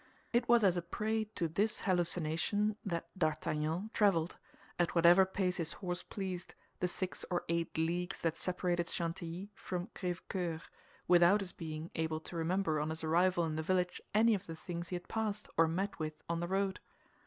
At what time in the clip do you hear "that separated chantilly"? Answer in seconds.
8.21-9.51